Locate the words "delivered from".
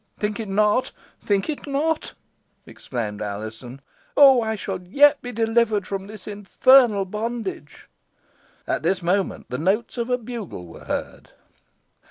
5.31-6.07